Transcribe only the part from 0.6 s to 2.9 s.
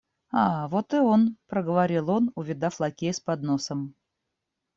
вот и он,— проговорил он, увидав